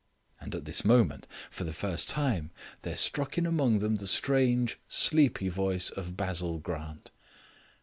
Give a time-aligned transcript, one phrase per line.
[0.39, 2.49] And at this moment, for the first time,
[2.81, 7.11] there struck in among them the strange, sleepy voice of Basil Grant.